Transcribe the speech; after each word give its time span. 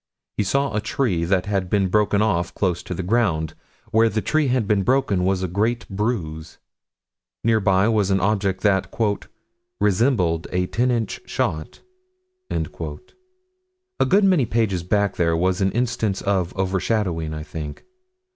He 0.35 0.43
saw 0.43 0.73
a 0.75 0.81
tree 0.81 1.25
that 1.25 1.45
had 1.45 1.69
been 1.69 1.87
broken 1.87 2.23
off 2.23 2.55
close 2.55 2.81
to 2.81 2.95
the 2.95 3.03
ground. 3.03 3.53
Where 3.91 4.09
the 4.09 4.19
tree 4.23 4.47
had 4.47 4.67
been 4.67 4.81
broken 4.81 5.25
was 5.25 5.43
a 5.43 5.47
great 5.47 5.87
bruise. 5.89 6.57
Near 7.43 7.59
by 7.59 7.87
was 7.87 8.09
an 8.09 8.19
object 8.19 8.61
that 8.61 8.91
"resembled 9.79 10.47
a 10.51 10.65
ten 10.65 10.89
inch 10.89 11.21
shot." 11.27 11.81
A 12.49 14.05
good 14.07 14.23
many 14.23 14.47
pages 14.47 14.81
back 14.81 15.17
there 15.17 15.37
was 15.37 15.61
an 15.61 15.71
instance 15.71 16.23
of 16.23 16.51
over 16.57 16.79
shadowing, 16.79 17.35
I 17.35 17.43
think. 17.43 17.83